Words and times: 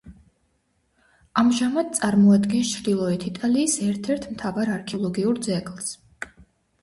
ამჟამად 1.41 1.91
წარმოადგენს 1.97 2.71
ჩრდილოეთ 2.77 3.25
იტალიის 3.31 3.75
ერთ-ერთ 3.89 4.25
მთავარ 4.33 4.71
არქეოლოგიურ 4.77 5.43
ძეგლს. 5.49 5.93